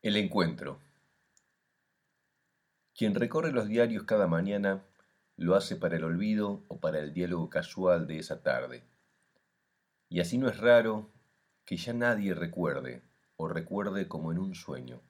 El 0.00 0.16
encuentro. 0.16 0.78
Quien 2.94 3.16
recorre 3.16 3.50
los 3.50 3.66
diarios 3.66 4.04
cada 4.04 4.28
mañana 4.28 4.84
lo 5.36 5.56
hace 5.56 5.74
para 5.74 5.96
el 5.96 6.04
olvido 6.04 6.62
o 6.68 6.78
para 6.78 7.00
el 7.00 7.12
diálogo 7.12 7.50
casual 7.50 8.06
de 8.06 8.18
esa 8.18 8.44
tarde. 8.44 8.84
Y 10.08 10.20
así 10.20 10.38
no 10.38 10.48
es 10.48 10.58
raro 10.58 11.10
que 11.64 11.76
ya 11.76 11.94
nadie 11.94 12.32
recuerde 12.32 13.02
o 13.36 13.48
recuerde 13.48 14.06
como 14.06 14.30
en 14.30 14.38
un 14.38 14.54
sueño. 14.54 15.02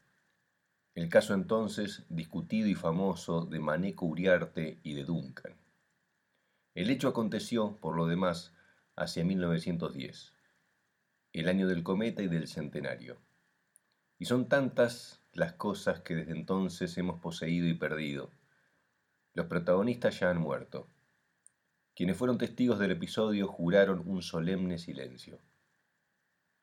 El 0.95 1.11
caso 1.11 1.35
entonces 1.35 2.07
discutido 2.09 2.67
y 2.67 2.75
famoso 2.75 3.45
de 3.45 3.61
Maneco 3.61 4.07
Uriarte 4.07 4.81
y 4.83 4.95
de 4.95 5.05
Duncan. 5.05 5.55
El 6.75 6.89
hecho 6.89 7.09
aconteció, 7.09 7.77
por 7.77 7.95
lo 7.95 8.07
demás, 8.07 8.55
hacia 8.97 9.23
1910, 9.23 10.33
el 11.35 11.49
año 11.51 11.69
del 11.69 11.83
cometa 11.83 12.23
y 12.23 12.29
del 12.29 12.49
centenario. 12.49 13.28
Y 14.19 14.25
son 14.25 14.49
tantas 14.49 15.21
las 15.33 15.53
cosas 15.53 16.01
que 16.01 16.17
desde 16.17 16.33
entonces 16.33 16.97
hemos 16.99 17.21
poseído 17.21 17.67
y 17.69 17.75
perdido. 17.75 18.31
Los 19.35 19.47
protagonistas 19.47 20.19
ya 20.19 20.31
han 20.31 20.41
muerto. 20.41 20.89
Quienes 21.95 22.17
fueron 22.17 22.39
testigos 22.39 22.79
del 22.79 22.93
episodio 22.93 23.47
juraron 23.49 24.03
un 24.07 24.23
solemne 24.23 24.79
silencio. 24.79 25.39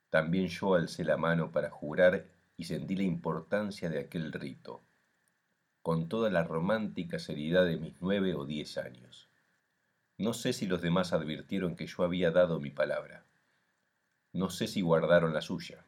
También 0.09 0.47
yo 0.47 0.75
alcé 0.75 1.03
la 1.03 1.17
mano 1.17 1.51
para 1.51 1.69
jurar 1.69 2.25
y 2.57 2.65
sentí 2.65 2.95
la 2.95 3.03
importancia 3.03 3.89
de 3.89 3.99
aquel 3.99 4.31
rito, 4.31 4.81
con 5.81 6.07
toda 6.07 6.29
la 6.29 6.43
romántica 6.43 7.19
seriedad 7.19 7.65
de 7.65 7.77
mis 7.77 7.95
nueve 8.01 8.33
o 8.33 8.45
diez 8.45 8.77
años. 8.77 9.29
No 10.17 10.33
sé 10.33 10.53
si 10.53 10.67
los 10.67 10.81
demás 10.81 11.11
advirtieron 11.11 11.75
que 11.75 11.87
yo 11.87 12.03
había 12.03 12.31
dado 12.31 12.59
mi 12.59 12.71
palabra. 12.71 13.25
No 14.31 14.49
sé 14.49 14.67
si 14.67 14.81
guardaron 14.81 15.33
la 15.33 15.41
suya. 15.41 15.85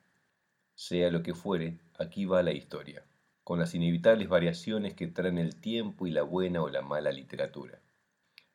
Sea 0.79 1.09
lo 1.09 1.23
que 1.23 1.33
fuere, 1.33 1.79
aquí 1.97 2.25
va 2.25 2.43
la 2.43 2.51
historia, 2.51 3.03
con 3.43 3.57
las 3.57 3.73
inevitables 3.73 4.29
variaciones 4.29 4.93
que 4.93 5.07
traen 5.07 5.39
el 5.39 5.59
tiempo 5.59 6.05
y 6.05 6.11
la 6.11 6.21
buena 6.21 6.61
o 6.61 6.69
la 6.69 6.83
mala 6.83 7.11
literatura. 7.11 7.81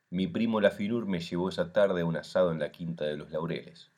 Mi 0.09 0.27
primo 0.27 0.61
Lafinur 0.61 1.05
me 1.05 1.19
llevó 1.19 1.49
esa 1.49 1.73
tarde 1.73 1.99
a 1.99 2.05
un 2.05 2.15
asado 2.15 2.53
en 2.53 2.59
la 2.59 2.71
Quinta 2.71 3.03
de 3.03 3.17
los 3.17 3.29
Laureles. 3.29 3.91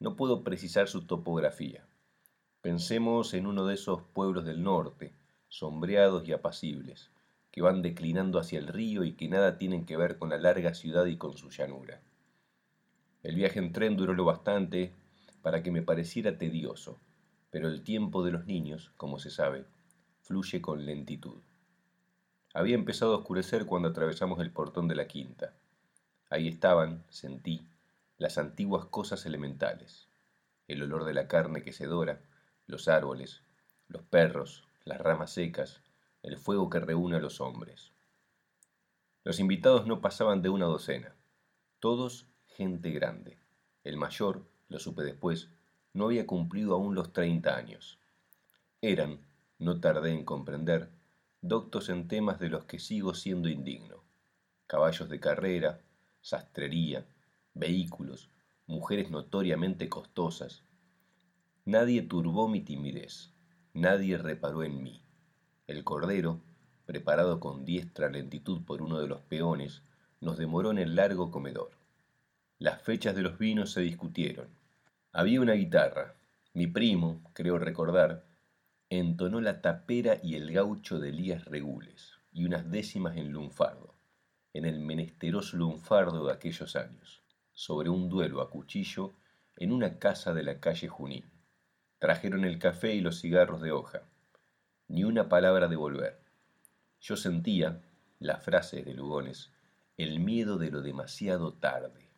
No 0.00 0.16
puedo 0.16 0.42
precisar 0.42 0.88
su 0.88 1.06
topografía. 1.06 1.86
Pensemos 2.62 3.32
en 3.32 3.46
uno 3.46 3.64
de 3.64 3.74
esos 3.74 4.02
pueblos 4.12 4.44
del 4.44 4.64
norte, 4.64 5.14
sombreados 5.46 6.26
y 6.26 6.32
apacibles, 6.32 7.12
que 7.52 7.62
van 7.62 7.80
declinando 7.80 8.40
hacia 8.40 8.58
el 8.58 8.66
río 8.66 9.04
y 9.04 9.12
que 9.12 9.28
nada 9.28 9.56
tienen 9.56 9.86
que 9.86 9.96
ver 9.96 10.18
con 10.18 10.30
la 10.30 10.38
larga 10.38 10.74
ciudad 10.74 11.06
y 11.06 11.16
con 11.16 11.36
su 11.36 11.48
llanura. 11.48 12.02
El 13.22 13.36
viaje 13.36 13.60
en 13.60 13.70
tren 13.70 13.96
duró 13.96 14.14
lo 14.14 14.24
bastante 14.24 14.92
para 15.42 15.62
que 15.62 15.70
me 15.70 15.82
pareciera 15.82 16.36
tedioso, 16.38 16.98
pero 17.52 17.68
el 17.68 17.82
tiempo 17.82 18.24
de 18.24 18.32
los 18.32 18.46
niños, 18.46 18.92
como 18.96 19.18
se 19.18 19.30
sabe, 19.30 19.66
fluye 20.22 20.62
con 20.62 20.86
lentitud. 20.86 21.42
Había 22.54 22.74
empezado 22.74 23.12
a 23.12 23.18
oscurecer 23.18 23.66
cuando 23.66 23.90
atravesamos 23.90 24.40
el 24.40 24.50
portón 24.50 24.88
de 24.88 24.94
la 24.94 25.06
quinta. 25.06 25.52
Ahí 26.30 26.48
estaban, 26.48 27.04
sentí, 27.10 27.68
las 28.16 28.38
antiguas 28.38 28.86
cosas 28.86 29.26
elementales, 29.26 30.08
el 30.66 30.82
olor 30.82 31.04
de 31.04 31.12
la 31.12 31.28
carne 31.28 31.62
que 31.62 31.74
se 31.74 31.84
dora, 31.84 32.22
los 32.66 32.88
árboles, 32.88 33.42
los 33.86 34.02
perros, 34.02 34.64
las 34.84 34.98
ramas 34.98 35.34
secas, 35.34 35.82
el 36.22 36.38
fuego 36.38 36.70
que 36.70 36.80
reúne 36.80 37.16
a 37.16 37.20
los 37.20 37.42
hombres. 37.42 37.92
Los 39.24 39.40
invitados 39.40 39.86
no 39.86 40.00
pasaban 40.00 40.40
de 40.40 40.48
una 40.48 40.64
docena, 40.64 41.14
todos 41.80 42.26
gente 42.46 42.92
grande. 42.92 43.36
El 43.84 43.98
mayor, 43.98 44.46
lo 44.70 44.78
supe 44.78 45.02
después, 45.02 45.50
no 45.94 46.06
había 46.06 46.26
cumplido 46.26 46.74
aún 46.74 46.94
los 46.94 47.12
treinta 47.12 47.56
años. 47.56 47.98
Eran, 48.80 49.20
no 49.58 49.80
tardé 49.80 50.12
en 50.12 50.24
comprender, 50.24 50.90
doctos 51.40 51.88
en 51.88 52.08
temas 52.08 52.38
de 52.38 52.48
los 52.48 52.64
que 52.64 52.78
sigo 52.78 53.14
siendo 53.14 53.48
indigno. 53.48 54.02
Caballos 54.66 55.08
de 55.08 55.20
carrera, 55.20 55.80
sastrería, 56.20 57.06
vehículos, 57.54 58.30
mujeres 58.66 59.10
notoriamente 59.10 59.88
costosas. 59.88 60.64
Nadie 61.64 62.02
turbó 62.02 62.48
mi 62.48 62.60
timidez, 62.60 63.32
nadie 63.74 64.18
reparó 64.18 64.64
en 64.64 64.82
mí. 64.82 65.04
El 65.66 65.84
cordero, 65.84 66.40
preparado 66.86 67.38
con 67.38 67.64
diestra 67.64 68.08
lentitud 68.08 68.64
por 68.64 68.82
uno 68.82 68.98
de 68.98 69.06
los 69.06 69.20
peones, 69.22 69.82
nos 70.20 70.38
demoró 70.38 70.70
en 70.70 70.78
el 70.78 70.96
largo 70.96 71.30
comedor. 71.30 71.70
Las 72.58 72.82
fechas 72.82 73.14
de 73.14 73.22
los 73.22 73.38
vinos 73.38 73.72
se 73.72 73.80
discutieron, 73.80 74.48
había 75.12 75.42
una 75.42 75.52
guitarra. 75.52 76.14
Mi 76.54 76.66
primo, 76.66 77.22
creo 77.34 77.58
recordar, 77.58 78.24
entonó 78.88 79.42
la 79.42 79.60
tapera 79.60 80.18
y 80.22 80.36
el 80.36 80.52
gaucho 80.52 80.98
de 80.98 81.10
Elías 81.10 81.44
Regules 81.44 82.14
y 82.32 82.46
unas 82.46 82.70
décimas 82.70 83.16
en 83.18 83.30
lunfardo, 83.30 83.94
en 84.54 84.64
el 84.64 84.80
menesteroso 84.80 85.58
lunfardo 85.58 86.26
de 86.26 86.32
aquellos 86.32 86.76
años, 86.76 87.22
sobre 87.52 87.90
un 87.90 88.08
duelo 88.08 88.40
a 88.40 88.48
cuchillo 88.48 89.12
en 89.56 89.72
una 89.72 89.98
casa 89.98 90.32
de 90.32 90.44
la 90.44 90.60
calle 90.60 90.88
Junín. 90.88 91.30
Trajeron 91.98 92.46
el 92.46 92.58
café 92.58 92.94
y 92.94 93.02
los 93.02 93.20
cigarros 93.20 93.60
de 93.60 93.70
hoja. 93.70 94.02
Ni 94.88 95.04
una 95.04 95.28
palabra 95.28 95.68
de 95.68 95.76
volver. 95.76 96.20
Yo 97.00 97.16
sentía, 97.16 97.82
la 98.18 98.38
frase 98.38 98.82
de 98.82 98.94
Lugones, 98.94 99.52
el 99.98 100.20
miedo 100.20 100.56
de 100.56 100.70
lo 100.70 100.80
demasiado 100.80 101.52
tarde. 101.52 102.08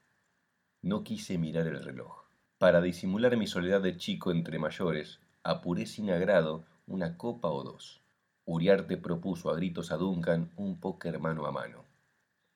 No 0.81 1.03
quise 1.03 1.39
mirar 1.39 1.67
el 1.67 1.83
reloj. 1.83 2.24
Para 2.59 2.81
disimular 2.81 3.37
mi 3.37 3.47
soledad 3.47 3.81
de 3.81 3.97
chico 3.97 4.31
entre 4.31 4.59
mayores, 4.59 5.19
apuré 5.43 5.87
sin 5.87 6.11
agrado 6.11 6.65
una 6.87 7.17
copa 7.19 7.51
o 7.51 7.65
dos. 7.65 8.01
Uriarte 8.45 8.97
propuso 8.97 9.51
a 9.51 9.57
gritos 9.57 9.91
a 9.91 9.97
Duncan 9.97 10.53
un 10.57 10.79
póker 10.79 11.19
mano 11.19 11.47
a 11.47 11.53
mano. 11.53 11.85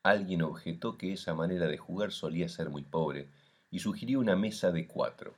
Alguien 0.05 0.43
objetó 0.43 0.97
que 0.97 1.13
esa 1.13 1.35
manera 1.35 1.67
de 1.67 1.79
jugar 1.79 2.13
solía 2.13 2.49
ser 2.49 2.71
muy 2.71 2.83
pobre 2.83 3.29
y 3.71 3.81
sugirió 3.81 4.21
una 4.21 4.37
mesa 4.37 4.71
de 4.71 4.87
cuatro. 4.87 5.35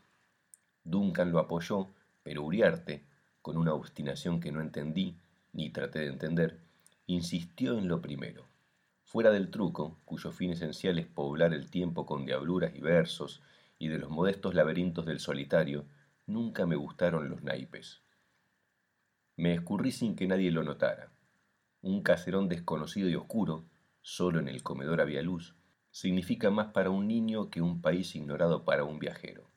Duncan 0.84 1.32
lo 1.32 1.38
apoyó, 1.38 1.88
pero 2.22 2.42
Uriarte, 2.42 3.02
con 3.40 3.56
una 3.56 3.72
obstinación 3.72 4.40
que 4.40 4.52
no 4.52 4.60
entendí, 4.60 5.16
ni 5.52 5.70
traté 5.70 6.00
de 6.00 6.08
entender, 6.08 6.60
insistió 7.06 7.78
en 7.78 7.88
lo 7.88 8.02
primero. 8.02 8.44
Fuera 9.04 9.30
del 9.30 9.50
truco, 9.50 9.98
cuyo 10.04 10.30
fin 10.30 10.50
esencial 10.50 10.98
es 10.98 11.06
poblar 11.06 11.54
el 11.54 11.70
tiempo 11.70 12.06
con 12.06 12.26
diabluras 12.26 12.74
y 12.74 12.80
versos, 12.80 13.42
y 13.80 13.88
de 13.88 13.98
los 13.98 14.10
modestos 14.10 14.54
laberintos 14.54 15.06
del 15.06 15.20
solitario, 15.20 15.86
nunca 16.26 16.66
me 16.66 16.76
gustaron 16.76 17.30
los 17.30 17.42
naipes. 17.42 18.02
Me 19.36 19.54
escurrí 19.54 19.90
sin 19.90 20.14
que 20.14 20.28
nadie 20.28 20.50
lo 20.50 20.62
notara. 20.62 21.10
Un 21.80 22.02
caserón 22.02 22.46
desconocido 22.46 23.08
y 23.08 23.14
oscuro, 23.14 23.64
solo 24.02 24.38
en 24.38 24.48
el 24.48 24.62
comedor 24.62 25.00
había 25.00 25.22
luz, 25.22 25.56
significa 25.90 26.50
más 26.50 26.72
para 26.72 26.90
un 26.90 27.08
niño 27.08 27.48
que 27.48 27.62
un 27.62 27.80
país 27.80 28.14
ignorado 28.14 28.66
para 28.66 28.84
un 28.84 28.98
viajero. 28.98 29.50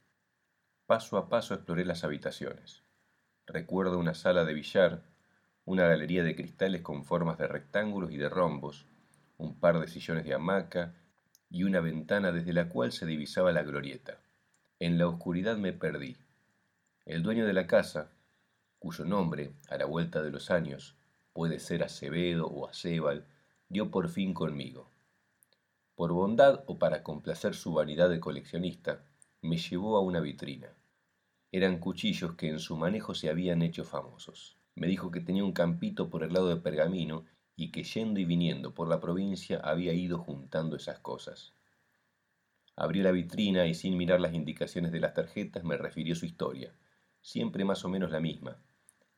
Paso 0.86 1.18
a 1.18 1.28
paso 1.28 1.54
exploré 1.54 1.84
las 1.84 2.06
habitaciones. 2.06 2.86
Recuerdo 3.46 4.00
una 4.00 4.14
sala 4.14 4.46
de 4.46 4.54
billar, 4.54 5.04
una 5.66 5.86
galería 5.86 6.24
de 6.24 6.38
cristales 6.38 6.82
con 6.82 7.04
formas 7.04 7.38
de 7.38 7.48
rectángulos 7.50 8.10
y 8.14 8.18
de 8.18 8.30
rombos, 8.30 8.86
un 9.38 9.60
par 9.60 9.82
de 9.82 9.90
sillones 9.90 10.24
de 10.24 10.34
hamaca 10.34 10.96
y 11.54 11.64
una 11.66 11.82
ventana 11.82 12.32
desde 12.32 12.52
la 12.52 12.68
cual 12.68 12.92
se 12.92 13.06
divisaba 13.06 13.52
la 13.52 13.62
glorieta. 13.62 14.18
En 14.80 14.98
la 14.98 15.08
oscuridad 15.08 15.56
me 15.56 15.72
perdí. 15.72 16.18
El 17.06 17.22
dueño 17.22 17.46
de 17.46 17.54
la 17.54 17.68
casa, 17.68 18.10
cuyo 18.80 19.06
nombre, 19.06 19.54
a 19.70 19.78
la 19.78 19.86
vuelta 19.86 20.24
de 20.24 20.32
los 20.32 20.50
años, 20.50 20.96
puede 21.32 21.60
ser 21.60 21.84
Acevedo 21.84 22.48
o 22.48 22.68
Acebal, 22.68 23.28
dio 23.70 23.92
por 23.92 24.10
fin 24.10 24.34
conmigo. 24.34 24.90
Por 25.94 26.12
bondad 26.12 26.64
o 26.66 26.80
para 26.80 27.04
complacer 27.04 27.54
su 27.54 27.72
vanidad 27.72 28.10
de 28.10 28.20
coleccionista, 28.20 29.04
me 29.44 29.58
llevó 29.58 29.98
a 29.98 30.02
una 30.02 30.22
vitrina. 30.22 30.70
Eran 31.52 31.78
cuchillos 31.78 32.34
que 32.34 32.50
en 32.50 32.58
su 32.58 32.78
manejo 32.78 33.14
se 33.14 33.30
habían 33.30 33.62
hecho 33.62 33.84
famosos. 33.84 34.58
Me 34.74 34.88
dijo 34.88 35.12
que 35.12 35.22
tenía 35.22 35.44
un 35.44 35.54
campito 35.54 36.10
por 36.10 36.24
el 36.24 36.34
lado 36.34 36.50
de 36.50 36.56
Pergamino 36.56 37.26
y 37.56 37.72
que 37.72 37.84
yendo 37.84 38.20
y 38.20 38.26
viniendo 38.26 38.74
por 38.74 38.88
la 38.88 39.00
provincia 39.00 39.60
había 39.64 39.94
ido 39.94 40.18
juntando 40.18 40.76
esas 40.76 41.00
cosas. 41.00 41.54
Abrió 42.76 43.04
la 43.04 43.12
vitrina 43.12 43.68
y 43.68 43.76
sin 43.76 43.98
mirar 43.98 44.20
las 44.20 44.34
indicaciones 44.34 44.92
de 44.92 45.00
las 45.00 45.14
tarjetas 45.14 45.64
me 45.64 45.78
refirió 45.78 46.16
su 46.16 46.26
historia, 46.26 46.74
siempre 47.22 47.66
más 47.66 47.86
o 47.86 47.90
menos 47.90 48.12
la 48.12 48.20
misma, 48.20 48.58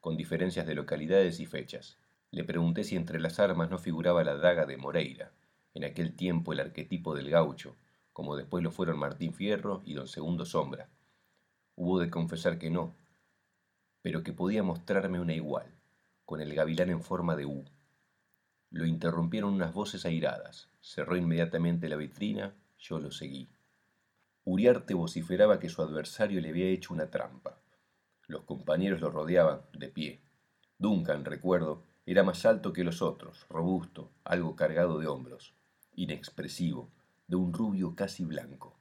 con 0.01 0.17
diferencias 0.17 0.67
de 0.67 0.75
localidades 0.75 1.39
y 1.39 1.45
fechas. 1.45 1.97
Le 2.31 2.43
pregunté 2.43 2.83
si 2.83 2.95
entre 2.95 3.19
las 3.19 3.39
armas 3.39 3.69
no 3.69 3.77
figuraba 3.77 4.23
la 4.23 4.35
daga 4.35 4.65
de 4.65 4.77
Moreira, 4.77 5.31
en 5.73 5.85
aquel 5.85 6.15
tiempo 6.15 6.51
el 6.51 6.59
arquetipo 6.59 7.15
del 7.15 7.29
gaucho, 7.29 7.75
como 8.11 8.35
después 8.35 8.63
lo 8.63 8.71
fueron 8.71 8.99
Martín 8.99 9.33
Fierro 9.33 9.81
y 9.85 9.93
don 9.93 10.07
Segundo 10.07 10.45
Sombra. 10.45 10.89
Hubo 11.75 11.99
de 11.99 12.09
confesar 12.09 12.57
que 12.57 12.69
no, 12.69 12.95
pero 14.01 14.23
que 14.23 14.33
podía 14.33 14.63
mostrarme 14.63 15.19
una 15.19 15.33
igual, 15.33 15.65
con 16.25 16.41
el 16.41 16.53
gavilán 16.53 16.89
en 16.89 17.01
forma 17.01 17.35
de 17.35 17.45
U. 17.45 17.65
Lo 18.69 18.85
interrumpieron 18.85 19.53
unas 19.53 19.73
voces 19.73 20.05
airadas. 20.05 20.69
Cerró 20.81 21.15
inmediatamente 21.15 21.89
la 21.89 21.95
vitrina, 21.95 22.53
yo 22.77 22.99
lo 22.99 23.11
seguí. 23.11 23.49
Uriarte 24.43 24.93
vociferaba 24.93 25.59
que 25.59 25.69
su 25.69 25.81
adversario 25.81 26.41
le 26.41 26.49
había 26.49 26.67
hecho 26.67 26.93
una 26.93 27.09
trampa. 27.09 27.57
Los 28.27 28.43
compañeros 28.43 29.01
lo 29.01 29.09
rodeaban, 29.09 29.61
de 29.73 29.89
pie. 29.89 30.21
Duncan, 30.77 31.25
recuerdo, 31.25 31.83
era 32.05 32.23
más 32.23 32.45
alto 32.45 32.73
que 32.73 32.83
los 32.83 33.01
otros, 33.01 33.47
robusto, 33.49 34.11
algo 34.23 34.55
cargado 34.55 34.99
de 34.99 35.07
hombros, 35.07 35.53
inexpresivo, 35.95 36.91
de 37.27 37.35
un 37.35 37.53
rubio 37.53 37.95
casi 37.95 38.25
blanco. 38.25 38.77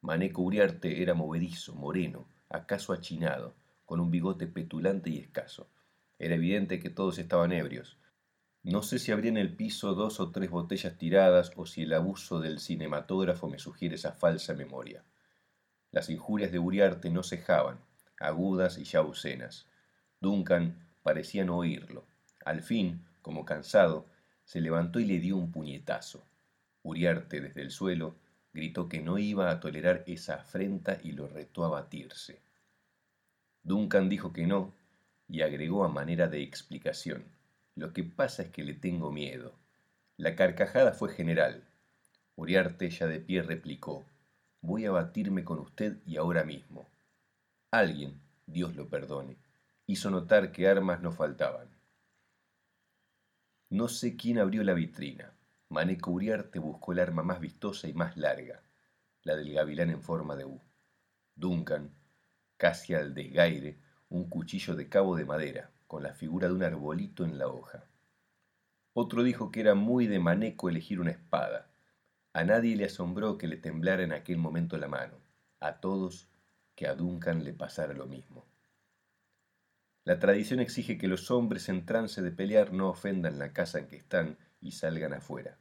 Maneco 0.00 0.42
Uriarte 0.42 1.02
era 1.02 1.14
movedizo, 1.14 1.74
moreno, 1.74 2.26
acaso 2.48 2.92
achinado, 2.92 3.54
con 3.84 4.00
un 4.00 4.10
bigote 4.10 4.46
petulante 4.46 5.10
y 5.10 5.18
escaso. 5.18 5.68
Era 6.18 6.34
evidente 6.34 6.80
que 6.80 6.90
todos 6.90 7.18
estaban 7.18 7.52
ebrios. 7.52 7.96
No 8.64 8.82
sé 8.82 8.98
si 8.98 9.12
habría 9.12 9.28
en 9.28 9.36
el 9.36 9.54
piso 9.54 9.94
dos 9.94 10.20
o 10.20 10.30
tres 10.30 10.48
botellas 10.48 10.96
tiradas 10.96 11.52
o 11.54 11.66
si 11.66 11.82
el 11.82 11.92
abuso 11.92 12.40
del 12.40 12.60
cinematógrafo 12.60 13.46
me 13.46 13.58
sugiere 13.58 13.96
esa 13.96 14.12
falsa 14.12 14.54
memoria. 14.54 15.04
Las 15.90 16.08
injurias 16.08 16.50
de 16.50 16.58
Uriarte 16.58 17.10
no 17.10 17.22
cejaban, 17.22 17.78
agudas 18.18 18.78
y 18.78 18.84
ya 18.84 19.00
ausenas. 19.00 19.66
Duncan 20.18 20.88
parecía 21.02 21.44
no 21.44 21.58
oírlo. 21.58 22.06
Al 22.42 22.62
fin, 22.62 23.04
como 23.20 23.44
cansado, 23.44 24.06
se 24.44 24.62
levantó 24.62 24.98
y 24.98 25.04
le 25.04 25.18
dio 25.20 25.36
un 25.36 25.52
puñetazo. 25.52 26.24
Uriarte, 26.82 27.42
desde 27.42 27.60
el 27.60 27.70
suelo, 27.70 28.14
gritó 28.54 28.88
que 28.88 29.02
no 29.02 29.18
iba 29.18 29.50
a 29.50 29.60
tolerar 29.60 30.04
esa 30.06 30.36
afrenta 30.36 30.98
y 31.02 31.12
lo 31.12 31.28
retó 31.28 31.66
a 31.66 31.68
batirse. 31.68 32.40
Duncan 33.62 34.08
dijo 34.08 34.32
que 34.32 34.46
no 34.46 34.72
y 35.28 35.42
agregó 35.42 35.84
a 35.84 35.88
manera 35.88 36.28
de 36.28 36.42
explicación. 36.42 37.24
Lo 37.76 37.92
que 37.92 38.04
pasa 38.04 38.42
es 38.42 38.50
que 38.50 38.62
le 38.62 38.74
tengo 38.74 39.10
miedo. 39.10 39.58
La 40.16 40.36
carcajada 40.36 40.92
fue 40.92 41.12
general. 41.12 41.64
Uriarte 42.36 42.88
ya 42.90 43.06
de 43.06 43.20
pie 43.20 43.42
replicó, 43.42 44.04
voy 44.60 44.84
a 44.86 44.92
batirme 44.92 45.44
con 45.44 45.58
usted 45.58 45.98
y 46.06 46.16
ahora 46.16 46.44
mismo. 46.44 46.88
Alguien, 47.70 48.20
Dios 48.46 48.76
lo 48.76 48.88
perdone, 48.88 49.36
hizo 49.86 50.10
notar 50.10 50.52
que 50.52 50.68
armas 50.68 51.00
no 51.00 51.12
faltaban. 51.12 51.68
No 53.70 53.88
sé 53.88 54.16
quién 54.16 54.38
abrió 54.38 54.62
la 54.62 54.74
vitrina. 54.74 55.32
Maneco 55.68 56.12
Uriarte 56.12 56.60
buscó 56.60 56.92
el 56.92 57.00
arma 57.00 57.24
más 57.24 57.40
vistosa 57.40 57.88
y 57.88 57.92
más 57.92 58.16
larga, 58.16 58.62
la 59.24 59.34
del 59.34 59.52
gavilán 59.52 59.90
en 59.90 60.00
forma 60.00 60.36
de 60.36 60.44
U. 60.44 60.60
Duncan, 61.34 61.90
casi 62.56 62.94
al 62.94 63.14
desgaire, 63.14 63.78
un 64.08 64.28
cuchillo 64.28 64.76
de 64.76 64.88
cabo 64.88 65.16
de 65.16 65.24
madera, 65.24 65.70
con 65.86 66.02
la 66.02 66.14
figura 66.14 66.48
de 66.48 66.54
un 66.54 66.62
arbolito 66.62 67.24
en 67.24 67.38
la 67.38 67.48
hoja. 67.48 67.84
Otro 68.92 69.22
dijo 69.22 69.50
que 69.50 69.60
era 69.60 69.74
muy 69.74 70.06
de 70.06 70.18
maneco 70.18 70.68
elegir 70.68 71.00
una 71.00 71.10
espada. 71.10 71.70
A 72.32 72.44
nadie 72.44 72.76
le 72.76 72.84
asombró 72.84 73.38
que 73.38 73.48
le 73.48 73.56
temblara 73.56 74.02
en 74.02 74.12
aquel 74.12 74.38
momento 74.38 74.76
la 74.78 74.88
mano, 74.88 75.18
a 75.60 75.80
todos 75.80 76.28
que 76.74 76.86
a 76.86 76.94
Duncan 76.94 77.44
le 77.44 77.52
pasara 77.52 77.94
lo 77.94 78.06
mismo. 78.06 78.46
La 80.04 80.18
tradición 80.18 80.60
exige 80.60 80.98
que 80.98 81.08
los 81.08 81.30
hombres 81.30 81.68
en 81.68 81.86
trance 81.86 82.22
de 82.22 82.30
pelear 82.30 82.72
no 82.72 82.88
ofendan 82.88 83.38
la 83.38 83.52
casa 83.52 83.78
en 83.78 83.88
que 83.88 83.96
están 83.96 84.38
y 84.60 84.72
salgan 84.72 85.14
afuera. 85.14 85.58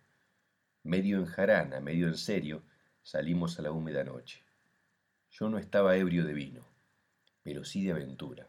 Medio 0.84 1.18
en 1.18 1.25
jarana, 1.25 1.80
medio 1.80 2.08
en 2.08 2.18
serio, 2.18 2.64
salimos 3.02 3.58
a 3.58 3.62
la 3.62 3.72
húmeda 3.72 4.04
noche. 4.04 4.44
Yo 5.30 5.50
no 5.50 5.58
estaba 5.58 5.96
ebrio 5.96 6.25
de 6.25 6.34
vino 6.34 6.74
pero 7.44 7.66
sí 7.66 7.84
de 7.84 7.92
aventura. 7.92 8.48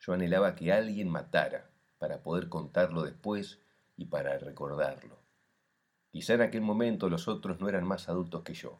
Yo 0.00 0.12
anhelaba 0.12 0.54
que 0.54 0.72
alguien 0.72 1.08
matara 1.08 1.70
para 1.98 2.22
poder 2.22 2.48
contarlo 2.48 3.02
después 3.02 3.60
y 3.96 4.06
para 4.06 4.38
recordarlo. 4.38 5.18
Quizá 6.10 6.34
en 6.34 6.42
aquel 6.42 6.62
momento 6.62 7.08
los 7.08 7.28
otros 7.28 7.60
no 7.60 7.68
eran 7.68 7.86
más 7.86 8.08
adultos 8.08 8.42
que 8.42 8.54
yo. 8.54 8.78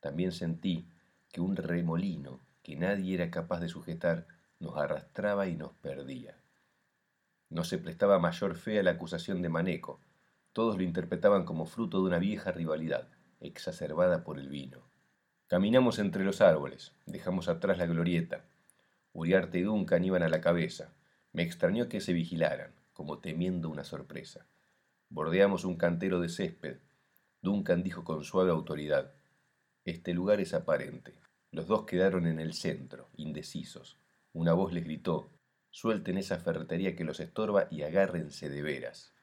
También 0.00 0.32
sentí 0.32 0.88
que 1.30 1.40
un 1.40 1.56
remolino 1.56 2.40
que 2.62 2.76
nadie 2.76 3.14
era 3.14 3.30
capaz 3.30 3.60
de 3.60 3.68
sujetar 3.68 4.26
nos 4.60 4.76
arrastraba 4.76 5.48
y 5.48 5.56
nos 5.56 5.72
perdía. 5.72 6.36
No 7.50 7.64
se 7.64 7.78
prestaba 7.78 8.18
mayor 8.18 8.54
fe 8.54 8.78
a 8.78 8.82
la 8.82 8.92
acusación 8.92 9.42
de 9.42 9.48
Maneco. 9.48 10.00
Todos 10.52 10.76
lo 10.76 10.82
interpretaban 10.82 11.44
como 11.44 11.66
fruto 11.66 11.98
de 11.98 12.04
una 12.04 12.18
vieja 12.18 12.52
rivalidad, 12.52 13.08
exacerbada 13.40 14.24
por 14.24 14.38
el 14.38 14.48
vino. 14.48 14.78
Caminamos 15.48 15.98
entre 15.98 16.24
los 16.24 16.40
árboles, 16.40 16.92
dejamos 17.06 17.48
atrás 17.48 17.76
la 17.76 17.86
glorieta. 17.86 18.44
Uriarte 19.12 19.58
y 19.58 19.62
Duncan 19.62 20.04
iban 20.04 20.22
a 20.22 20.28
la 20.28 20.40
cabeza. 20.40 20.94
Me 21.32 21.42
extrañó 21.42 21.88
que 21.88 22.00
se 22.00 22.12
vigilaran, 22.12 22.74
como 22.92 23.18
temiendo 23.18 23.68
una 23.68 23.84
sorpresa. 23.84 24.46
Bordeamos 25.08 25.64
un 25.64 25.76
cantero 25.76 26.20
de 26.20 26.28
césped. 26.28 26.78
Duncan 27.42 27.82
dijo 27.82 28.04
con 28.04 28.24
suave 28.24 28.50
autoridad, 28.50 29.12
Este 29.84 30.14
lugar 30.14 30.40
es 30.40 30.54
aparente. 30.54 31.14
Los 31.50 31.66
dos 31.66 31.84
quedaron 31.84 32.26
en 32.26 32.40
el 32.40 32.54
centro, 32.54 33.10
indecisos. 33.16 33.98
Una 34.32 34.54
voz 34.54 34.72
les 34.72 34.84
gritó, 34.84 35.30
Suelten 35.70 36.18
esa 36.18 36.38
ferretería 36.38 36.94
que 36.94 37.04
los 37.04 37.20
estorba 37.20 37.66
y 37.70 37.82
agárrense 37.82 38.50
de 38.50 38.62
veras. 38.62 39.14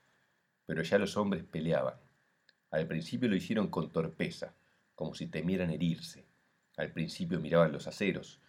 Pero 0.66 0.82
ya 0.84 0.98
los 0.98 1.16
hombres 1.18 1.44
peleaban. 1.44 1.96
Al 2.72 2.88
principio 2.88 3.30
lo 3.30 3.36
hicieron 3.36 3.70
con 3.70 3.92
torpeza, 3.92 4.56
como 4.96 5.16
si 5.16 5.28
temieran 5.28 5.72
herirse. 5.72 6.26
Al 6.78 6.92
principio 6.92 7.40
miraban 7.40 7.72
los 7.72 7.88
aceros, 7.88 8.40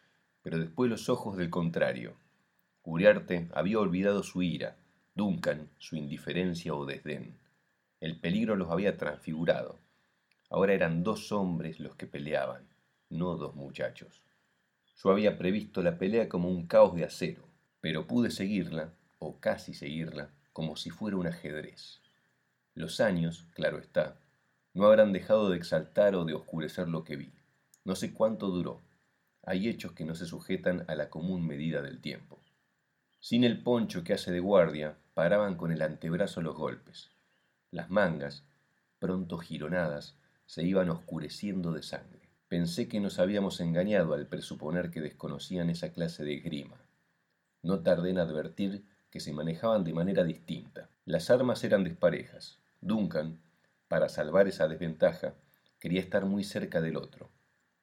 pero 0.43 0.59
después 0.59 0.91
los 0.91 1.09
ojos 1.09 1.37
del 1.37 1.51
contrario. 1.51 2.15
Uriarte 2.83 3.49
había 3.53 3.79
olvidado 3.79 4.23
su 4.23 4.43
ira, 4.43 4.77
Duncan 5.15 5.69
su 5.79 5.97
indiferencia 5.97 6.75
o 6.75 6.87
desdén. 6.87 7.39
El 8.01 8.19
peligro 8.19 8.57
los 8.57 8.71
había 8.71 8.97
transfigurado. 8.97 9.79
Ahora 10.49 10.73
eran 10.73 11.03
dos 11.05 11.31
hombres 11.33 11.79
los 11.79 11.95
que 11.97 12.07
peleaban, 12.07 12.67
no 13.09 13.37
dos 13.37 13.55
muchachos. 13.55 14.23
Yo 15.03 15.11
había 15.11 15.39
previsto 15.39 15.83
la 15.83 15.99
pelea 15.99 16.29
como 16.29 16.49
un 16.49 16.67
caos 16.67 16.95
de 16.95 17.05
acero, 17.05 17.45
pero 17.81 18.07
pude 18.07 18.31
seguirla, 18.31 18.93
o 19.19 19.39
casi 19.39 19.75
seguirla, 19.75 20.31
como 20.53 20.77
si 20.77 20.91
fuera 20.91 21.17
un 21.17 21.27
ajedrez. 21.27 22.01
Los 22.75 23.01
años, 23.01 23.47
claro 23.55 23.79
está, 23.79 24.17
no 24.73 24.87
habrán 24.87 25.13
dejado 25.13 25.51
de 25.51 25.57
exaltar 25.57 26.15
o 26.15 26.25
de 26.25 26.35
oscurecer 26.35 26.89
lo 26.89 27.05
que 27.05 27.17
vi. 27.17 27.31
No 27.85 27.97
sé 27.97 28.13
cuánto 28.13 28.49
duró. 28.49 28.81
Hay 29.43 29.69
hechos 29.69 29.93
que 29.93 30.05
no 30.05 30.15
se 30.15 30.27
sujetan 30.27 30.85
a 30.89 30.95
la 30.95 31.09
común 31.09 31.47
medida 31.47 31.83
del 31.83 32.01
tiempo. 32.01 32.41
Sin 33.21 33.45
el 33.45 33.63
poncho 33.63 34.05
que 34.05 34.15
hace 34.15 34.33
de 34.33 34.41
guardia, 34.41 34.97
paraban 35.15 35.57
con 35.57 35.73
el 35.73 35.83
antebrazo 35.83 36.43
los 36.43 36.57
golpes. 36.57 37.11
Las 37.71 37.91
mangas, 37.91 38.45
pronto 38.99 39.39
gironadas, 39.39 40.17
se 40.47 40.65
iban 40.65 40.91
oscureciendo 40.91 41.73
de 41.73 41.83
sangre. 41.83 42.29
Pensé 42.49 42.89
que 42.89 43.01
nos 43.01 43.19
habíamos 43.19 43.61
engañado 43.61 44.15
al 44.15 44.27
presuponer 44.27 44.91
que 44.91 45.01
desconocían 45.01 45.71
esa 45.71 45.93
clase 45.93 46.25
de 46.25 46.37
grima. 46.41 46.77
No 47.63 47.81
tardé 47.81 48.11
en 48.11 48.19
advertir 48.19 48.85
que 49.11 49.21
se 49.21 49.33
manejaban 49.33 49.85
de 49.85 49.93
manera 49.93 50.25
distinta. 50.25 50.89
Las 51.05 51.31
armas 51.31 51.63
eran 51.65 51.85
desparejas. 51.85 52.59
Duncan, 52.81 53.41
para 53.89 54.09
salvar 54.09 54.49
esa 54.49 54.69
desventaja, 54.69 55.35
quería 55.79 56.01
estar 56.01 56.25
muy 56.25 56.45
cerca 56.45 56.81
del 56.81 56.97
otro. 56.97 57.31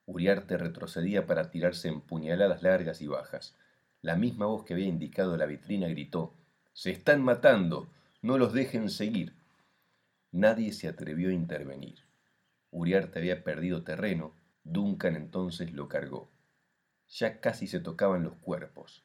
Uriarte 0.07 0.57
retrocedía 0.57 1.27
para 1.27 1.51
tirarse 1.51 1.89
en 1.89 1.99
puñaladas 1.99 2.63
largas 2.63 3.01
y 3.01 3.07
bajas. 3.07 3.55
La 4.01 4.15
misma 4.15 4.45
voz 4.45 4.63
que 4.63 4.73
había 4.73 4.87
indicado 4.87 5.35
la 5.35 5.45
vitrina 5.45 5.87
gritó 5.89 6.33
Se 6.71 6.91
están 6.91 7.21
matando. 7.21 7.89
No 8.21 8.37
los 8.37 8.53
dejen 8.53 8.89
seguir. 8.89 9.33
Nadie 10.31 10.71
se 10.71 10.87
atrevió 10.87 11.29
a 11.29 11.33
intervenir. 11.33 11.99
Uriarte 12.71 13.19
había 13.19 13.43
perdido 13.43 13.83
terreno, 13.83 14.33
Duncan 14.63 15.17
entonces 15.17 15.73
lo 15.73 15.89
cargó. 15.89 16.29
Ya 17.09 17.41
casi 17.41 17.67
se 17.67 17.81
tocaban 17.81 18.23
los 18.23 18.35
cuerpos. 18.35 19.03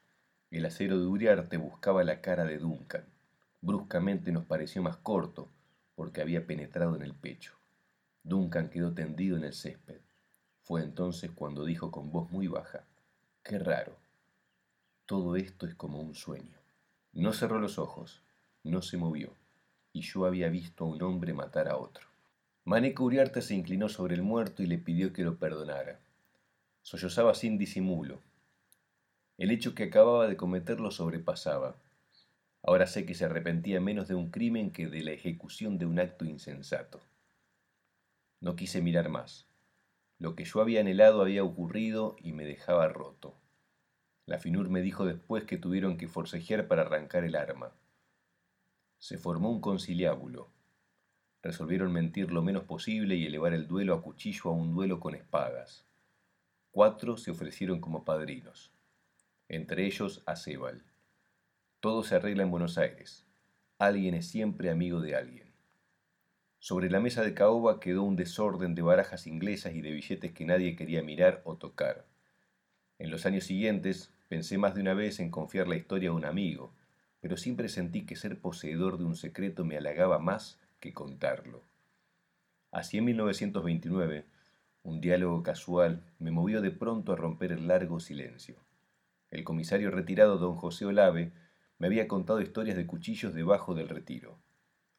El 0.51 0.65
acero 0.65 0.97
de 0.99 1.05
Uriarte 1.05 1.57
buscaba 1.57 2.03
la 2.05 2.21
cara 2.21 2.45
de 2.45 2.59
Duncan. 2.59 3.05
Bruscamente 3.59 4.31
nos 4.31 4.45
pareció 4.45 4.81
más 4.81 4.97
corto, 4.97 5.49
porque 5.95 6.21
había 6.21 6.47
penetrado 6.47 6.95
en 6.95 7.01
el 7.01 7.13
pecho. 7.13 7.55
Duncan 8.23 8.69
quedó 8.69 8.93
tendido 8.93 9.35
en 9.35 9.43
el 9.43 9.53
césped. 9.53 9.99
Fue 10.63 10.81
entonces 10.81 11.29
cuando 11.31 11.65
dijo 11.65 11.91
con 11.91 12.11
voz 12.11 12.31
muy 12.31 12.47
baja, 12.47 12.83
Qué 13.43 13.59
raro. 13.59 13.97
Todo 15.05 15.35
esto 15.35 15.67
es 15.67 15.75
como 15.75 15.99
un 15.99 16.15
sueño. 16.15 16.57
No 17.11 17.33
cerró 17.33 17.59
los 17.59 17.77
ojos, 17.77 18.21
no 18.63 18.81
se 18.81 18.95
movió, 18.95 19.33
y 19.91 20.01
yo 20.01 20.25
había 20.25 20.47
visto 20.47 20.85
a 20.85 20.87
un 20.87 21.01
hombre 21.03 21.33
matar 21.33 21.67
a 21.67 21.75
otro. 21.75 22.07
Maneco 22.63 23.03
Uriarte 23.03 23.41
se 23.41 23.53
inclinó 23.53 23.89
sobre 23.89 24.15
el 24.15 24.21
muerto 24.21 24.63
y 24.63 24.67
le 24.67 24.77
pidió 24.77 25.11
que 25.11 25.23
lo 25.23 25.35
perdonara. 25.35 25.99
Sollozaba 26.81 27.35
sin 27.35 27.57
disimulo. 27.57 28.21
El 29.37 29.51
hecho 29.51 29.75
que 29.75 29.83
acababa 29.83 30.27
de 30.27 30.37
cometer 30.37 30.79
lo 30.79 30.91
sobrepasaba. 30.91 31.75
Ahora 32.63 32.87
sé 32.87 33.05
que 33.05 33.15
se 33.15 33.25
arrepentía 33.25 33.81
menos 33.81 34.07
de 34.07 34.15
un 34.15 34.31
crimen 34.31 34.71
que 34.71 34.87
de 34.87 35.03
la 35.03 35.11
ejecución 35.11 35.77
de 35.77 35.85
un 35.85 35.99
acto 35.99 36.23
insensato. 36.23 37.01
No 38.39 38.55
quise 38.55 38.81
mirar 38.81 39.09
más. 39.09 39.45
Lo 40.23 40.37
que 40.37 40.45
yo 40.45 40.61
había 40.61 40.79
anhelado 40.79 41.21
había 41.21 41.43
ocurrido 41.43 42.15
y 42.17 42.31
me 42.31 42.45
dejaba 42.45 42.87
roto. 42.87 43.35
La 44.25 44.39
Finur 44.39 44.69
me 44.69 44.81
dijo 44.81 45.05
después 45.05 45.43
que 45.43 45.57
tuvieron 45.57 45.97
que 45.97 46.07
forcejear 46.07 46.69
para 46.69 46.83
arrancar 46.83 47.25
el 47.25 47.35
arma. 47.35 47.73
Se 48.99 49.17
formó 49.17 49.51
un 49.51 49.59
conciliábulo. 49.59 50.49
Resolvieron 51.41 51.91
mentir 51.91 52.31
lo 52.31 52.41
menos 52.41 52.63
posible 52.63 53.15
y 53.17 53.25
elevar 53.25 53.51
el 53.51 53.67
duelo 53.67 53.93
a 53.95 54.01
cuchillo 54.01 54.49
a 54.49 54.53
un 54.53 54.73
duelo 54.73 55.01
con 55.01 55.13
espadas. 55.13 55.85
Cuatro 56.71 57.17
se 57.17 57.31
ofrecieron 57.31 57.81
como 57.81 58.05
padrinos, 58.05 58.71
entre 59.49 59.85
ellos 59.85 60.23
a 60.25 60.37
Sebal. 60.37 60.85
Todo 61.81 62.01
se 62.01 62.15
arregla 62.15 62.43
en 62.43 62.51
Buenos 62.51 62.77
Aires. 62.77 63.25
Alguien 63.77 64.13
es 64.13 64.29
siempre 64.29 64.69
amigo 64.69 65.01
de 65.01 65.17
alguien. 65.17 65.42
Sobre 66.63 66.89
la 66.89 67.01
mesa 67.01 67.23
de 67.23 67.33
caoba 67.33 67.81
quedó 67.81 68.03
un 68.03 68.15
desorden 68.15 68.73
de 68.73 68.81
barajas 68.81 69.27
inglesas 69.27 69.75
y 69.75 69.81
de 69.81 69.91
billetes 69.91 70.31
que 70.31 70.45
nadie 70.45 70.77
quería 70.77 71.03
mirar 71.03 71.41
o 71.43 71.57
tocar. 71.57 72.05
En 72.99 73.11
los 73.11 73.25
años 73.25 73.43
siguientes 73.43 74.13
pensé 74.29 74.57
más 74.57 74.73
de 74.73 74.79
una 74.79 74.93
vez 74.93 75.19
en 75.19 75.29
confiar 75.29 75.67
la 75.67 75.75
historia 75.75 76.11
a 76.11 76.13
un 76.13 76.23
amigo, 76.23 76.73
pero 77.19 77.35
siempre 77.35 77.67
sentí 77.67 78.05
que 78.05 78.15
ser 78.15 78.39
poseedor 78.39 78.97
de 78.97 79.03
un 79.03 79.17
secreto 79.17 79.65
me 79.65 79.75
halagaba 79.75 80.19
más 80.19 80.57
que 80.79 80.93
contarlo. 80.93 81.63
Así 82.71 82.99
en 82.99 83.05
1929, 83.07 84.25
un 84.83 85.01
diálogo 85.01 85.43
casual 85.43 86.05
me 86.17 86.31
movió 86.31 86.61
de 86.61 86.71
pronto 86.71 87.11
a 87.11 87.17
romper 87.17 87.51
el 87.51 87.67
largo 87.67 87.99
silencio. 87.99 88.55
El 89.31 89.43
comisario 89.43 89.91
retirado 89.91 90.37
don 90.37 90.55
José 90.55 90.85
Olave 90.85 91.33
me 91.77 91.87
había 91.87 92.07
contado 92.07 92.39
historias 92.39 92.77
de 92.77 92.87
cuchillos 92.87 93.33
debajo 93.33 93.75
del 93.75 93.89
retiro. 93.89 94.39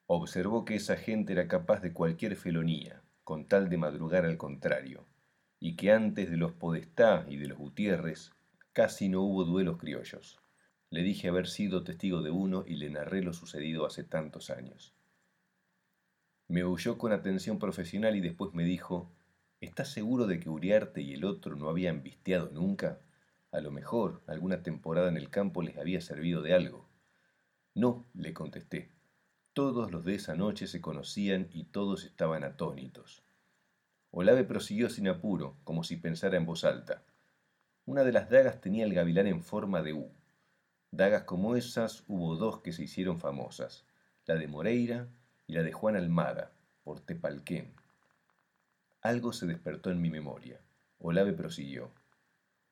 Observó 0.07 0.65
que 0.65 0.75
esa 0.75 0.97
gente 0.97 1.33
era 1.33 1.49
capaz 1.49 1.81
de 1.81 1.93
cualquier 1.93 2.37
felonía, 2.37 3.03
con 3.23 3.47
tal 3.47 3.71
de 3.71 3.79
madrugar 3.79 4.27
al 4.27 4.37
contrario, 4.37 5.07
y 5.59 5.77
que 5.77 5.93
antes 5.93 6.31
de 6.31 6.37
los 6.37 6.53
Podestá 6.53 7.25
y 7.29 7.37
de 7.37 7.49
los 7.49 7.59
Gutiérrez 7.59 8.31
casi 8.73 9.09
no 9.09 9.23
hubo 9.23 9.45
duelos 9.45 9.79
criollos. 9.79 10.41
Le 10.91 11.03
dije 11.03 11.29
haber 11.29 11.47
sido 11.47 11.85
testigo 11.85 12.23
de 12.23 12.31
uno 12.31 12.65
y 12.67 12.77
le 12.77 12.91
narré 12.91 13.23
lo 13.23 13.33
sucedido 13.33 13.87
hace 13.87 14.05
tantos 14.05 14.51
años. 14.51 14.95
Me 16.49 16.65
oyó 16.65 16.99
con 16.99 17.13
atención 17.13 17.59
profesional 17.59 18.15
y 18.15 18.21
después 18.21 18.53
me 18.53 18.65
dijo, 18.65 19.11
¿Estás 19.61 19.89
seguro 19.89 20.27
de 20.27 20.39
que 20.39 20.51
Uriarte 20.51 21.01
y 21.01 21.15
el 21.15 21.25
otro 21.25 21.57
no 21.57 21.71
habían 21.71 22.03
visteado 22.03 22.51
nunca? 22.51 23.01
A 23.51 23.61
lo 23.61 23.71
mejor 23.71 24.23
alguna 24.27 24.63
temporada 24.63 25.09
en 25.09 25.17
el 25.17 25.31
campo 25.31 25.63
les 25.63 25.79
había 25.79 26.03
servido 26.03 26.43
de 26.43 26.53
algo. 26.53 26.87
No, 27.75 28.07
le 28.13 28.35
contesté. 28.35 28.94
Todos 29.55 29.93
los 29.93 30.05
de 30.05 30.17
esa 30.17 30.35
noche 30.35 30.67
se 30.67 30.81
conocían 30.81 31.49
y 31.53 31.63
todos 31.63 32.05
estaban 32.05 32.43
atónitos. 32.43 33.23
Olave 34.11 34.43
prosiguió 34.43 34.91
sin 34.91 35.07
apuro, 35.07 35.57
como 35.63 35.85
si 35.85 35.97
pensara 35.97 36.37
en 36.37 36.45
voz 36.45 36.65
alta. 36.65 37.05
Una 37.87 38.03
de 38.03 38.11
las 38.11 38.29
dagas 38.29 38.61
tenía 38.61 38.85
el 38.85 38.93
gavilán 38.93 39.29
en 39.29 39.45
forma 39.45 39.81
de 39.83 39.93
U. 39.93 40.11
Dagas 40.91 41.23
como 41.23 41.55
esas 41.55 42.03
hubo 42.09 42.35
dos 42.35 42.63
que 42.63 42.73
se 42.73 42.83
hicieron 42.83 43.21
famosas, 43.21 43.85
la 44.27 44.35
de 44.35 44.49
Moreira 44.49 45.07
y 45.47 45.53
la 45.53 45.63
de 45.63 45.73
Juan 45.73 45.95
Almada, 45.95 46.51
por 46.83 46.99
Tepalquén. 46.99 47.75
Algo 49.03 49.33
se 49.33 49.47
despertó 49.47 49.93
en 49.93 50.03
mi 50.03 50.11
memoria. 50.11 50.59
Olave 50.99 51.33
prosiguió. 51.33 51.93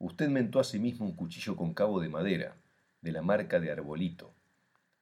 Usted 0.01 0.29
mentó 0.31 0.59
a 0.59 0.65
sí 0.65 0.81
mismo 0.81 1.07
un 1.07 1.15
cuchillo 1.15 1.55
con 1.55 1.75
cabo 1.75 2.01
de 2.01 2.09
madera, 2.09 2.57
de 3.03 3.13
la 3.13 3.23
marca 3.23 3.61
de 3.61 3.71
Arbolito. 3.71 4.35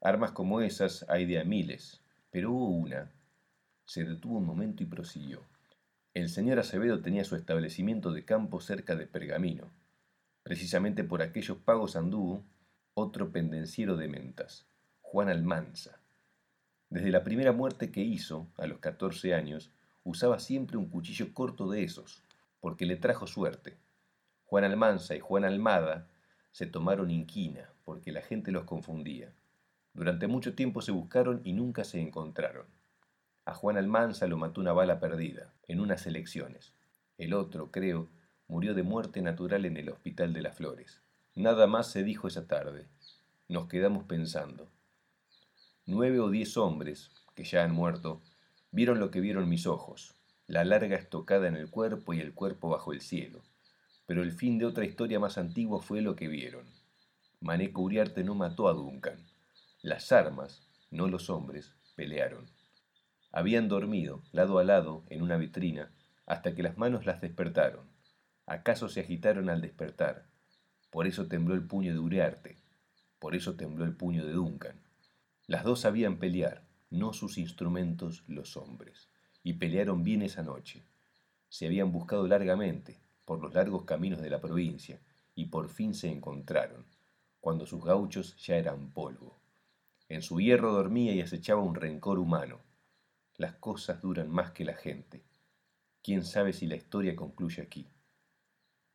Armas 0.03 0.33
como 0.33 0.63
esas 0.63 1.05
hay 1.11 1.27
de 1.27 1.39
a 1.39 1.45
miles, 1.45 2.01
pero 2.31 2.53
hubo 2.53 2.69
una. 2.71 3.13
Se 3.85 4.03
detuvo 4.05 4.39
un 4.39 4.47
momento 4.47 4.83
y 4.83 4.87
prosiguió. 4.87 5.43
El 6.15 6.31
señor 6.31 6.59
Acevedo 6.59 7.03
tenía 7.03 7.23
su 7.25 7.37
establecimiento 7.37 8.11
de 8.11 8.25
campo 8.25 8.63
cerca 8.63 8.97
de 8.97 9.07
Pergamino. 9.07 9.71
Precisamente 10.43 11.05
por 11.05 11.21
aquellos 11.21 11.59
pagos 11.59 11.97
anduvo 11.97 12.47
otro 12.95 13.31
pendenciero 13.31 13.99
de 13.99 14.09
mentas, 14.09 14.67
Juan 15.03 15.29
Almanza. 15.29 16.01
Desde 16.89 17.11
la 17.11 17.23
primera 17.23 17.53
muerte 17.53 17.93
que 17.93 18.01
hizo, 18.01 18.51
a 18.57 18.67
los 18.67 18.79
catorce 18.79 19.35
años, 19.35 19.71
usaba 20.03 20.39
siempre 20.39 20.79
un 20.79 20.89
cuchillo 20.89 21.35
corto 21.35 21.69
de 21.69 21.83
esos, 21.83 22.25
porque 22.59 22.87
le 22.87 22.97
trajo 22.97 23.27
suerte. 23.27 23.77
Juan 24.47 24.65
Almanza 24.65 25.15
y 25.15 25.21
Juan 25.21 25.45
Almada 25.45 26.09
se 26.53 26.67
tomaron 26.67 27.11
inquina 27.11 27.71
porque 27.85 28.13
la 28.13 28.23
gente 28.23 28.51
los 28.51 28.65
confundía. 28.65 29.35
Durante 29.95 30.27
mucho 30.27 30.55
tiempo 30.55 30.83
se 30.83 30.93
buscaron 30.93 31.41
y 31.45 31.53
nunca 31.53 31.85
se 31.85 32.01
encontraron. 32.01 32.67
A 33.45 33.55
Juan 33.55 33.77
Almanza 33.77 34.27
lo 34.27 34.37
mató 34.37 34.61
una 34.61 34.73
bala 34.73 35.01
perdida, 35.01 35.53
en 35.69 35.81
unas 35.81 36.07
elecciones. 36.07 36.75
El 37.19 37.35
otro, 37.35 37.71
creo, 37.71 38.09
murió 38.49 38.75
de 38.75 38.83
muerte 38.83 39.23
natural 39.23 39.65
en 39.65 39.77
el 39.77 39.89
Hospital 39.91 40.33
de 40.33 40.43
las 40.43 40.57
Flores. 40.57 41.03
Nada 41.35 41.67
más 41.67 41.91
se 41.91 42.03
dijo 42.05 42.29
esa 42.29 42.47
tarde. 42.47 42.87
Nos 43.49 43.69
quedamos 43.69 44.05
pensando. 44.05 44.69
Nueve 45.87 46.21
o 46.21 46.31
diez 46.31 46.57
hombres, 46.57 47.11
que 47.35 47.45
ya 47.45 47.65
han 47.65 47.73
muerto, 47.73 48.21
vieron 48.71 49.01
lo 49.01 49.11
que 49.11 49.21
vieron 49.21 49.49
mis 49.49 49.67
ojos, 49.67 50.15
la 50.47 50.65
larga 50.65 50.97
estocada 50.97 51.49
en 51.49 51.57
el 51.57 51.71
cuerpo 51.71 52.15
y 52.15 52.21
el 52.21 52.35
cuerpo 52.35 52.69
bajo 52.69 52.93
el 52.93 53.01
cielo 53.01 53.43
pero 54.11 54.25
el 54.25 54.33
fin 54.33 54.59
de 54.59 54.67
otra 54.67 54.85
historia 54.85 55.21
más 55.21 55.39
antigua 55.39 55.81
fue 55.81 56.01
lo 56.01 56.17
que 56.17 56.27
vieron. 56.27 56.67
Maneco 57.41 57.81
Uriarte 57.81 58.25
no 58.25 58.35
mató 58.35 58.67
a 58.67 58.73
Duncan. 58.73 59.25
Las 59.83 60.13
armas, 60.13 60.63
no 60.91 61.09
los 61.09 61.31
hombres, 61.31 61.75
pelearon. 61.97 62.51
Habían 63.33 63.69
dormido, 63.69 64.23
lado 64.31 64.59
a 64.59 64.65
lado, 64.65 65.05
en 65.09 65.23
una 65.23 65.39
vitrina, 65.39 65.91
hasta 66.27 66.55
que 66.55 66.63
las 66.63 66.77
manos 66.77 67.07
las 67.07 67.23
despertaron. 67.23 67.89
¿Acaso 68.45 68.91
se 68.91 69.01
agitaron 69.01 69.49
al 69.49 69.63
despertar? 69.63 70.27
Por 70.91 71.07
eso 71.07 71.29
tembló 71.29 71.55
el 71.55 71.67
puño 71.67 71.95
de 71.95 71.99
Uriarte. 71.99 72.59
Por 73.19 73.35
eso 73.35 73.55
tembló 73.55 73.87
el 73.87 73.97
puño 73.97 74.27
de 74.27 74.33
Duncan. 74.33 74.79
Las 75.47 75.65
dos 75.65 75.81
sabían 75.81 76.19
pelear, 76.19 76.63
no 76.91 77.15
sus 77.15 77.39
instrumentos 77.39 78.23
los 78.29 78.59
hombres. 78.59 79.09
Y 79.43 79.55
pelearon 79.55 80.03
bien 80.03 80.21
esa 80.21 80.43
noche. 80.43 80.85
Se 81.49 81.65
habían 81.65 81.91
buscado 81.91 82.27
largamente, 82.27 83.01
por 83.25 83.41
los 83.41 83.55
largos 83.55 83.85
caminos 83.85 84.21
de 84.21 84.29
la 84.29 84.43
provincia 84.43 85.01
y 85.35 85.47
por 85.47 85.71
fin 85.71 85.95
se 85.95 86.11
encontraron, 86.11 86.85
cuando 87.41 87.65
sus 87.65 87.83
gauchos 87.83 88.37
ya 88.37 88.57
eran 88.57 88.91
polvo. 88.91 89.40
En 90.11 90.23
su 90.23 90.41
hierro 90.41 90.73
dormía 90.73 91.15
y 91.15 91.21
acechaba 91.21 91.63
un 91.63 91.77
rencor 91.77 92.19
humano. 92.19 92.61
Las 93.37 93.55
cosas 93.55 94.03
duran 94.03 94.29
más 94.29 94.51
que 94.51 94.65
la 94.65 94.75
gente. 94.75 95.23
¿Quién 96.03 96.25
sabe 96.25 96.53
si 96.53 96.67
la 96.67 96.75
historia 96.75 97.15
concluye 97.15 97.63
aquí? 97.63 97.87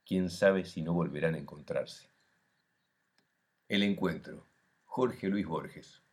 ¿Quién 0.06 0.30
sabe 0.30 0.66
si 0.66 0.82
no 0.82 0.94
volverán 0.94 1.36
a 1.36 1.38
encontrarse? 1.38 2.10
El 3.70 3.84
encuentro. 3.84 4.46
Jorge 4.84 5.30
Luis 5.30 5.48
Borges. 5.48 6.05